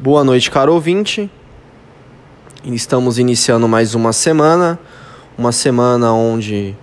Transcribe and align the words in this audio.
Boa 0.00 0.22
noite, 0.22 0.48
caro 0.48 0.74
ouvinte. 0.74 1.28
Estamos 2.64 3.18
iniciando 3.18 3.66
mais 3.66 3.96
uma 3.96 4.12
semana, 4.12 4.78
uma 5.36 5.50
semana 5.50 6.12
onde 6.12 6.76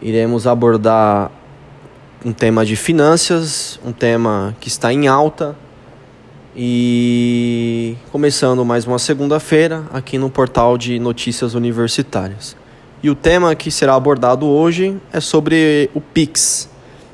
iremos 0.00 0.44
abordar 0.44 1.30
um 2.24 2.32
tema 2.32 2.66
de 2.66 2.74
finanças, 2.74 3.78
um 3.84 3.92
tema 3.92 4.56
que 4.58 4.66
está 4.66 4.92
em 4.92 5.06
alta. 5.06 5.54
E 6.56 7.96
começando 8.10 8.64
mais 8.64 8.88
uma 8.88 8.98
segunda-feira 8.98 9.84
aqui 9.92 10.18
no 10.18 10.28
portal 10.28 10.76
de 10.76 10.98
notícias 10.98 11.54
universitárias. 11.54 12.56
E 13.04 13.08
o 13.08 13.14
tema 13.14 13.54
que 13.54 13.70
será 13.70 13.94
abordado 13.94 14.48
hoje 14.48 15.00
é 15.12 15.20
sobre 15.20 15.88
o 15.94 16.00
Pix, 16.00 16.68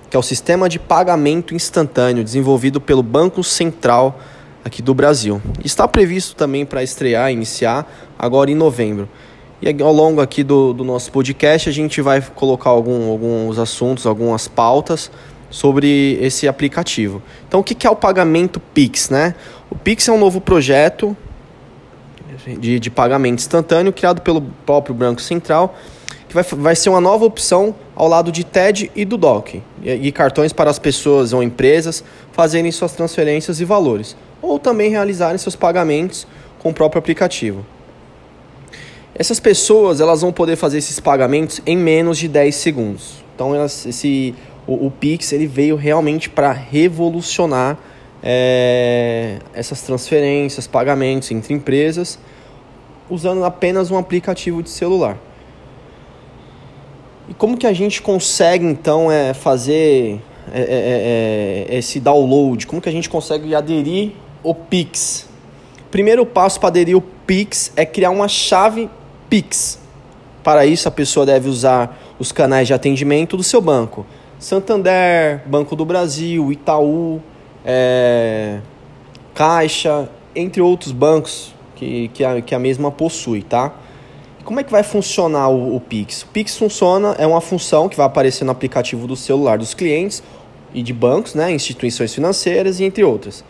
que 0.09 0.17
é 0.17 0.19
o 0.19 0.23
sistema 0.23 0.71
de 0.71 0.79
pagamento 0.79 1.55
instantâneo 1.55 2.25
desenvolvido 2.25 2.81
pelo 2.81 3.03
Banco 3.03 3.45
Central 3.45 4.19
aqui 4.65 4.83
do 4.83 4.95
Brasil. 4.95 5.41
Está 5.65 5.87
previsto 5.87 6.35
também 6.35 6.65
para 6.67 6.83
estrear, 6.83 7.33
iniciar 7.33 7.87
agora 8.19 8.51
em 8.51 8.55
novembro. 8.55 9.09
E 9.61 9.83
ao 9.83 9.93
longo 9.93 10.21
aqui 10.21 10.45
do, 10.45 10.73
do 10.73 10.85
nosso 10.85 11.11
podcast 11.11 11.69
a 11.69 11.73
gente 11.73 12.01
vai 12.01 12.21
colocar 12.21 12.71
algum, 12.71 13.11
alguns 13.11 13.59
assuntos, 13.59 14.07
algumas 14.07 14.47
pautas 14.47 15.11
sobre 15.51 16.19
esse 16.21 16.47
aplicativo. 16.47 17.23
Então 17.49 17.61
o 17.61 17.65
que 17.65 17.87
é 17.87 17.91
o 17.91 17.97
pagamento 17.97 18.61
Pix, 18.61 19.11
né? 19.11 19.35
O 19.71 19.75
Pix 19.75 20.07
é 20.09 20.13
um 20.13 20.19
novo 20.19 20.41
projeto 20.41 21.17
de, 22.47 22.79
de 22.79 22.91
pagamento 22.91 23.41
instantâneo 23.41 23.93
criado 23.93 24.23
pelo 24.23 24.43
próprio 24.65 24.95
Banco 24.95 25.21
Central 25.21 25.77
que 26.29 26.35
vai, 26.35 26.45
vai 26.45 26.77
ser 26.77 26.91
uma 26.91 27.01
nova 27.01 27.25
opção 27.25 27.75
ao 27.97 28.07
lado 28.07 28.31
de 28.31 28.45
TED 28.45 28.91
e 28.95 29.05
do 29.05 29.17
DOC, 29.17 29.63
e, 29.83 29.91
e 29.91 30.13
cartões 30.13 30.53
para 30.53 30.71
as 30.71 30.79
pessoas 30.79 31.33
ou 31.33 31.43
empresas 31.43 32.05
fazerem 32.33 32.71
suas 32.71 32.93
transferências 32.93 33.61
e 33.61 33.65
valores 33.65 34.17
ou 34.41 34.59
também 34.59 34.91
realizarem 34.91 35.39
seus 35.39 35.57
pagamentos 35.57 36.27
com 36.59 36.71
o 36.71 36.75
próprio 36.75 36.99
aplicativo. 36.99 37.65
Essas 39.15 39.41
pessoas 39.41 40.01
elas 40.01 40.21
vão 40.21 40.33
poder 40.33 40.57
fazer 40.57 40.79
esses 40.79 41.01
pagamentos 41.01 41.61
em 41.67 41.77
menos 41.77 42.19
de 42.19 42.29
10 42.29 42.55
segundos. 42.55 43.25
Então 43.35 43.55
elas, 43.55 43.85
esse, 43.85 44.35
o, 44.67 44.87
o 44.87 44.91
Pix 44.91 45.33
ele 45.33 45.47
veio 45.47 45.77
realmente 45.77 46.31
para 46.31 46.53
revolucionar 46.53 47.77
é, 48.23 49.39
essas 49.53 49.83
transferências, 49.83 50.67
pagamentos 50.67 51.31
entre 51.31 51.55
empresas, 51.55 52.19
usando 53.11 53.45
apenas 53.45 53.91
um 53.91 53.99
aplicativo 53.99 54.63
de 54.63 54.71
celular. 54.71 55.17
E 57.29 57.35
como 57.35 57.57
que 57.57 57.67
a 57.67 57.73
gente 57.73 58.01
consegue 58.01 58.65
então 58.65 59.11
é, 59.13 59.35
fazer 59.35 60.21
é, 60.53 60.61
é, 60.61 61.67
é, 61.71 61.75
é 61.75 61.79
esse 61.79 62.01
download? 62.01 62.67
Como 62.67 62.81
que 62.81 62.89
a 62.89 62.93
gente 62.93 63.09
consegue 63.09 63.55
aderir 63.55 64.13
o 64.43 64.55
Pix. 64.55 65.29
Primeiro 65.91 66.25
passo 66.25 66.61
para 66.61 66.69
aderir 66.69 66.97
o 66.97 67.01
Pix 67.01 67.73
é 67.77 67.85
criar 67.85 68.11
uma 68.11 68.29
chave 68.29 68.89
Pix. 69.29 69.79
Para 70.43 70.65
isso, 70.65 70.89
a 70.89 70.91
pessoa 70.91 71.27
deve 71.27 71.49
usar 71.49 71.99
os 72.19 72.33
canais 72.33 72.67
de 72.67 72.75
atendimento 72.75 73.37
do 73.37 73.43
seu 73.43 73.61
banco. 73.61 74.07
Santander, 74.39 75.43
Banco 75.47 75.75
do 75.75 75.85
Brasil, 75.85 76.53
Itaú, 76.53 77.21
é, 77.65 78.61
Caixa, 79.35 80.09
entre 80.35 80.63
outros 80.63 80.93
bancos 80.93 81.55
que, 81.75 82.09
que, 82.15 82.25
a, 82.25 82.41
que 82.41 82.55
a 82.55 82.59
mesma 82.59 82.91
possui, 82.91 83.43
tá? 83.43 83.73
Como 84.49 84.61
é 84.61 84.65
que 84.65 84.73
vai 84.73 84.83
funcionar 84.83 85.51
o, 85.51 85.77
o 85.77 85.79
Pix? 85.79 86.23
O 86.23 86.29
Pix 86.29 86.57
funciona, 86.57 87.15
é 87.19 87.27
uma 87.27 87.39
função 87.39 87.87
que 87.87 87.95
vai 87.95 88.07
aparecer 88.07 88.47
no 88.47 88.51
aplicativo 88.51 89.07
do 89.07 89.15
celular 89.15 89.59
dos 89.59 89.75
clientes 89.75 90.23
e 90.73 90.83
de 90.83 90.91
bancos, 90.91 91.35
né, 91.35 91.53
instituições 91.53 92.15
financeiras 92.15 92.81
e 92.81 92.85
entre 92.85 93.05
outras. 93.05 93.45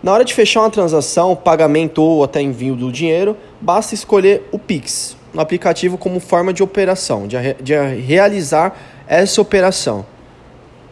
Na 0.00 0.12
hora 0.12 0.24
de 0.24 0.32
fechar 0.32 0.60
uma 0.60 0.70
transação, 0.70 1.34
pagamento 1.34 2.00
ou 2.00 2.22
até 2.22 2.40
envio 2.40 2.76
do 2.76 2.92
dinheiro, 2.92 3.36
basta 3.60 3.96
escolher 3.96 4.48
o 4.52 4.60
Pix 4.60 5.16
no 5.34 5.40
aplicativo 5.40 5.98
como 5.98 6.20
forma 6.20 6.52
de 6.52 6.62
operação, 6.62 7.26
de, 7.26 7.36
de 7.60 7.74
realizar 7.74 8.78
essa 9.08 9.42
operação. 9.42 10.06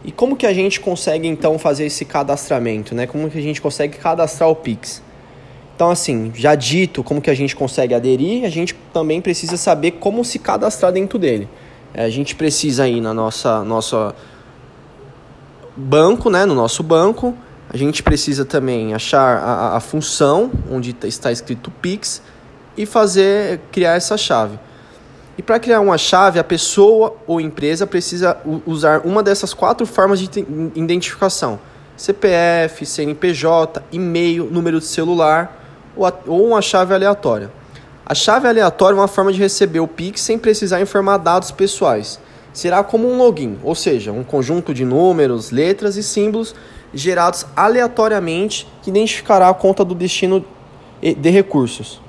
E 0.03 0.11
como 0.11 0.35
que 0.35 0.45
a 0.45 0.51
gente 0.51 0.81
consegue 0.81 1.25
então 1.25 1.57
fazer 1.57 1.85
esse 1.85 2.03
cadastramento, 2.03 2.93
né? 2.93 3.07
Como 3.07 3.29
que 3.29 3.37
a 3.37 3.41
gente 3.41 3.61
consegue 3.61 3.97
cadastrar 3.97 4.49
o 4.49 4.55
Pix? 4.57 5.01
Então 5.75 5.89
assim, 5.89 6.31
já 6.35 6.55
dito 6.55 7.03
como 7.03 7.21
que 7.21 7.29
a 7.29 7.33
gente 7.33 7.55
consegue 7.55 7.93
aderir, 7.93 8.45
a 8.45 8.49
gente 8.49 8.75
também 8.93 9.21
precisa 9.21 9.57
saber 9.57 9.91
como 9.91 10.23
se 10.23 10.39
cadastrar 10.39 10.91
dentro 10.91 11.17
dele. 11.17 11.49
É, 11.93 12.05
a 12.05 12.09
gente 12.09 12.35
precisa 12.35 12.87
ir 12.87 13.01
na 13.01 13.13
nossa 13.13 13.63
nossa 13.63 14.15
banco, 15.75 16.29
né, 16.29 16.45
no 16.45 16.53
nosso 16.53 16.83
banco, 16.83 17.35
a 17.69 17.77
gente 17.77 18.03
precisa 18.03 18.43
também 18.43 18.93
achar 18.93 19.37
a, 19.37 19.77
a 19.77 19.79
função 19.79 20.51
onde 20.69 20.95
está 21.03 21.31
escrito 21.31 21.71
Pix 21.71 22.21
e 22.77 22.85
fazer 22.85 23.61
criar 23.71 23.95
essa 23.95 24.17
chave. 24.17 24.59
E 25.37 25.41
para 25.41 25.59
criar 25.59 25.79
uma 25.79 25.97
chave, 25.97 26.37
a 26.37 26.43
pessoa 26.43 27.15
ou 27.25 27.39
empresa 27.39 27.87
precisa 27.87 28.37
usar 28.65 29.01
uma 29.05 29.23
dessas 29.23 29.53
quatro 29.53 29.85
formas 29.85 30.19
de 30.19 30.29
identificação: 30.75 31.59
CPF, 31.95 32.85
CNPJ, 32.85 33.81
e-mail, 33.91 34.45
número 34.51 34.79
de 34.79 34.85
celular 34.85 35.60
ou 35.95 36.47
uma 36.47 36.61
chave 36.61 36.93
aleatória. 36.93 37.51
A 38.05 38.13
chave 38.13 38.47
aleatória 38.47 38.95
é 38.95 38.99
uma 38.99 39.07
forma 39.07 39.31
de 39.31 39.39
receber 39.39 39.79
o 39.79 39.87
Pix 39.87 40.21
sem 40.21 40.37
precisar 40.37 40.81
informar 40.81 41.17
dados 41.17 41.51
pessoais. 41.51 42.19
Será 42.53 42.83
como 42.83 43.09
um 43.09 43.17
login, 43.17 43.57
ou 43.63 43.73
seja, 43.73 44.11
um 44.11 44.23
conjunto 44.23 44.73
de 44.73 44.83
números, 44.83 45.51
letras 45.51 45.95
e 45.95 46.03
símbolos 46.03 46.53
gerados 46.93 47.45
aleatoriamente 47.55 48.67
que 48.81 48.89
identificará 48.89 49.47
a 49.47 49.53
conta 49.53 49.85
do 49.85 49.95
destino 49.95 50.45
de 51.01 51.29
recursos. 51.29 52.01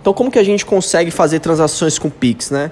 Então, 0.00 0.12
como 0.12 0.30
que 0.30 0.38
a 0.38 0.44
gente 0.44 0.64
consegue 0.64 1.10
fazer 1.10 1.40
transações 1.40 1.98
com 1.98 2.10
Pix, 2.10 2.50
né? 2.50 2.70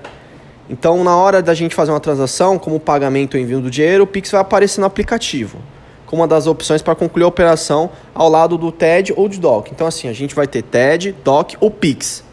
Então, 0.69 1.03
na 1.03 1.17
hora 1.17 1.41
da 1.41 1.55
gente 1.55 1.75
fazer 1.75 1.93
uma 1.93 2.01
transação, 2.01 2.59
como 2.59 2.79
pagamento 2.79 3.37
ou 3.37 3.41
envio 3.41 3.61
do 3.61 3.71
dinheiro, 3.71 4.05
o 4.05 4.07
Pix 4.07 4.31
vai 4.31 4.41
aparecer 4.41 4.81
no 4.81 4.87
aplicativo, 4.87 5.59
como 6.07 6.23
uma 6.23 6.29
das 6.29 6.47
opções 6.47 6.81
para 6.81 6.95
concluir 6.95 7.25
a 7.25 7.29
operação 7.29 7.91
ao 8.15 8.29
lado 8.29 8.57
do 8.57 8.71
TED 8.71 9.13
ou 9.17 9.29
do 9.29 9.39
DOC. 9.39 9.71
Então, 9.73 9.87
assim, 9.87 10.09
a 10.09 10.13
gente 10.13 10.35
vai 10.35 10.47
ter 10.47 10.63
TED, 10.63 11.15
DOC 11.25 11.57
ou 11.61 11.71
Pix. 11.71 12.25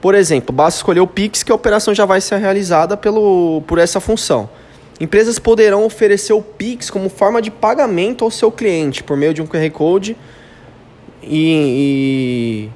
Por 0.00 0.14
exemplo, 0.14 0.54
basta 0.54 0.78
escolher 0.78 1.00
o 1.00 1.06
Pix 1.06 1.42
que 1.42 1.50
a 1.50 1.54
operação 1.54 1.94
já 1.94 2.04
vai 2.04 2.20
ser 2.20 2.36
realizada 2.36 2.96
pelo, 2.96 3.62
por 3.66 3.78
essa 3.78 4.00
função. 4.00 4.48
Empresas 5.00 5.38
poderão 5.38 5.84
oferecer 5.84 6.32
o 6.32 6.42
Pix 6.42 6.90
como 6.90 7.08
forma 7.08 7.42
de 7.42 7.50
pagamento 7.50 8.24
ao 8.24 8.30
seu 8.30 8.50
cliente 8.50 9.02
por 9.02 9.16
meio 9.16 9.34
de 9.34 9.42
um 9.42 9.46
QR 9.46 9.70
Code 9.70 10.16
e, 11.22 12.70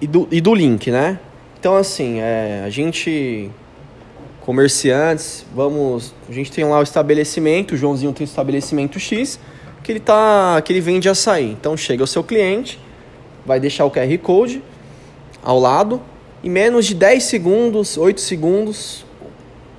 e, 0.00 0.04
e, 0.04 0.06
do, 0.06 0.28
e 0.30 0.40
do 0.40 0.54
link, 0.54 0.90
né? 0.90 1.18
Então, 1.58 1.76
assim, 1.76 2.20
é, 2.20 2.62
a 2.64 2.68
gente, 2.68 3.50
comerciantes, 4.44 5.44
vamos. 5.54 6.14
A 6.28 6.32
gente 6.32 6.52
tem 6.52 6.64
lá 6.64 6.78
o 6.78 6.82
estabelecimento, 6.82 7.72
o 7.72 7.76
Joãozinho 7.76 8.12
tem 8.12 8.24
o 8.24 8.28
estabelecimento 8.28 9.00
X, 9.00 9.40
que 9.82 9.90
ele, 9.90 10.00
tá, 10.00 10.60
que 10.62 10.72
ele 10.72 10.80
vende 10.80 11.08
açaí. 11.08 11.50
Então, 11.50 11.76
chega 11.76 12.04
o 12.04 12.06
seu 12.06 12.22
cliente, 12.22 12.78
vai 13.44 13.58
deixar 13.58 13.84
o 13.84 13.90
QR 13.90 14.16
Code 14.18 14.62
ao 15.42 15.58
lado, 15.58 16.00
em 16.42 16.50
menos 16.50 16.86
de 16.86 16.94
10 16.94 17.24
segundos, 17.24 17.96
8 17.96 18.20
segundos, 18.20 19.04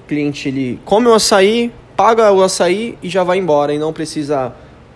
cliente 0.08 0.50
ele 0.50 0.80
come 0.84 1.08
o 1.08 1.14
açaí, 1.14 1.72
paga 1.96 2.32
o 2.32 2.44
açaí 2.44 2.98
e 3.02 3.10
já 3.10 3.24
vai 3.24 3.38
embora 3.38 3.74
e 3.74 3.80
não 3.80 3.94
precisa 3.94 4.54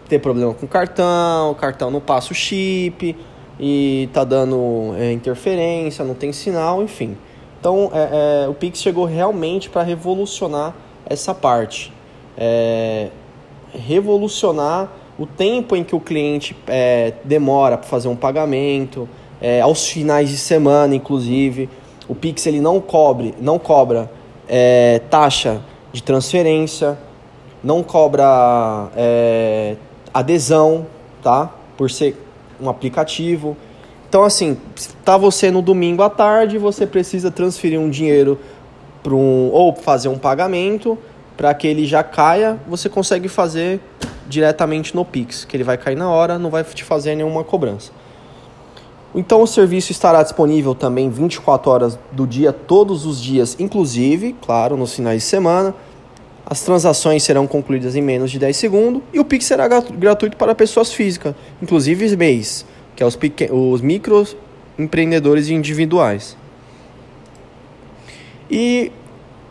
ter 0.07 0.19
problema 0.19 0.53
com 0.53 0.65
o 0.65 0.69
cartão, 0.69 1.51
o 1.51 1.55
cartão 1.55 1.89
não 1.91 1.99
passa 1.99 2.31
o 2.31 2.35
chip 2.35 3.15
e 3.59 4.09
tá 4.13 4.23
dando 4.23 4.95
é, 4.97 5.11
interferência, 5.11 6.03
não 6.03 6.13
tem 6.15 6.31
sinal, 6.31 6.81
enfim. 6.83 7.15
Então 7.59 7.91
é, 7.93 8.45
é, 8.45 8.47
o 8.47 8.53
Pix 8.53 8.79
chegou 8.79 9.05
realmente 9.05 9.69
para 9.69 9.83
revolucionar 9.83 10.73
essa 11.05 11.33
parte, 11.33 11.91
é, 12.37 13.09
revolucionar 13.73 14.89
o 15.17 15.25
tempo 15.25 15.75
em 15.75 15.83
que 15.83 15.93
o 15.93 15.99
cliente 15.99 16.55
é, 16.65 17.13
demora 17.25 17.77
para 17.77 17.87
fazer 17.87 18.07
um 18.07 18.15
pagamento, 18.15 19.09
é, 19.41 19.59
aos 19.59 19.87
finais 19.87 20.29
de 20.29 20.37
semana, 20.37 20.95
inclusive. 20.95 21.69
O 22.07 22.15
Pix 22.15 22.45
ele 22.47 22.61
não 22.61 22.79
cobre, 22.79 23.35
não 23.39 23.59
cobra 23.59 24.09
é, 24.47 25.01
taxa 25.09 25.61
de 25.91 26.01
transferência, 26.01 26.97
não 27.61 27.83
cobra 27.83 28.89
adesão, 30.13 30.87
tá? 31.21 31.53
Por 31.75 31.91
ser 31.91 32.15
um 32.59 32.69
aplicativo. 32.69 33.57
Então, 34.09 34.23
assim, 34.23 34.57
tá 35.05 35.15
você 35.15 35.51
no 35.51 35.61
domingo 35.61 36.01
à 36.01 36.09
tarde, 36.09 36.57
você 36.57 36.87
precisa 36.87 37.29
transferir 37.29 37.79
um 37.79 37.91
dinheiro 37.91 38.39
para 39.03 39.13
um 39.13 39.51
ou 39.51 39.75
fazer 39.75 40.09
um 40.09 40.17
pagamento 40.17 40.97
para 41.37 41.53
que 41.53 41.67
ele 41.67 41.85
já 41.85 42.03
caia, 42.03 42.59
você 42.67 42.89
consegue 42.89 43.29
fazer 43.29 43.79
diretamente 44.27 44.95
no 44.95 45.05
Pix, 45.05 45.45
que 45.45 45.55
ele 45.55 45.63
vai 45.63 45.77
cair 45.77 45.95
na 45.95 46.09
hora, 46.09 46.37
não 46.37 46.49
vai 46.49 46.63
te 46.63 46.83
fazer 46.83 47.15
nenhuma 47.15 47.43
cobrança. 47.43 47.91
Então 49.13 49.41
o 49.41 49.47
serviço 49.47 49.91
estará 49.91 50.21
disponível 50.21 50.75
também 50.75 51.09
24 51.09 51.71
horas 51.71 51.99
do 52.11 52.27
dia, 52.27 52.51
todos 52.51 53.05
os 53.05 53.21
dias, 53.21 53.55
inclusive, 53.59 54.35
claro, 54.41 54.75
nos 54.75 54.93
finais 54.93 55.21
de 55.21 55.27
semana. 55.29 55.73
As 56.45 56.61
transações 56.61 57.23
serão 57.23 57.45
concluídas 57.47 57.95
em 57.95 58.01
menos 58.01 58.31
de 58.31 58.39
10 58.39 58.57
segundos 58.57 59.01
e 59.13 59.19
o 59.19 59.23
Pix 59.23 59.45
será 59.45 59.67
gratuito 59.67 60.35
para 60.35 60.53
pessoas 60.55 60.91
físicas, 60.91 61.35
inclusive 61.61 62.17
MEIs, 62.17 62.65
que 62.99 63.03
é 63.03 63.05
os, 63.05 63.17
os 63.49 63.81
microempreendedores 63.81 65.47
individuais. 65.47 66.35
E 68.51 68.91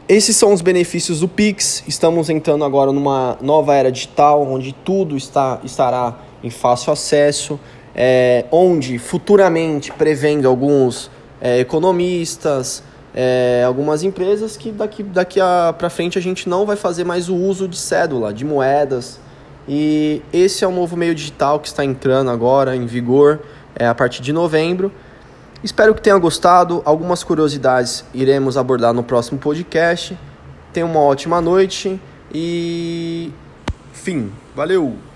esses 0.07 0.37
são 0.37 0.53
os 0.53 0.61
benefícios 0.61 1.21
do 1.21 1.29
Pix. 1.29 1.83
Estamos 1.89 2.29
entrando 2.29 2.63
agora 2.63 2.93
numa 2.93 3.39
nova 3.41 3.75
era 3.75 3.91
digital, 3.91 4.43
onde 4.47 4.75
tudo 4.75 5.17
está, 5.17 5.61
estará 5.65 6.19
em 6.45 6.51
fácil 6.51 6.93
acesso, 6.93 7.59
é, 7.95 8.45
onde 8.51 8.99
futuramente, 8.99 9.93
prevendo 9.93 10.47
alguns 10.47 11.11
é, 11.41 11.59
economistas, 11.59 12.83
é, 13.15 13.65
algumas 13.67 14.03
empresas 14.03 14.59
que 14.59 14.71
daqui, 14.71 15.03
daqui 15.03 15.41
para 15.79 15.89
frente 15.89 16.19
a 16.19 16.21
gente 16.21 16.49
não 16.49 16.67
vai 16.67 16.77
fazer 16.77 17.05
mais 17.05 17.31
o 17.31 17.35
uso 17.35 17.67
de 17.67 17.79
cédula, 17.79 18.33
de 18.33 18.45
moedas. 18.45 19.19
E 19.69 20.23
esse 20.33 20.65
é 20.65 20.67
o 20.67 20.71
novo 20.71 20.97
meio 20.97 21.15
digital 21.15 21.61
que 21.61 21.69
está 21.69 21.85
entrando 21.85 22.31
agora 22.31 22.75
em 22.75 22.87
vigor 22.87 23.41
é, 23.77 23.87
a 23.87 23.95
partir 23.95 24.23
de 24.23 24.33
novembro. 24.33 24.91
Espero 25.63 25.95
que 25.95 26.01
tenha 26.01 26.17
gostado. 26.17 26.81
Algumas 26.85 27.23
curiosidades 27.23 28.05
iremos 28.15 28.57
abordar 28.57 28.95
no 28.95 29.03
próximo 29.03 29.39
podcast. 29.39 30.17
Tenha 30.73 30.87
uma 30.87 31.01
ótima 31.01 31.41
noite 31.41 32.01
e 32.33 33.31
fim. 33.93 34.33
Valeu! 34.57 35.08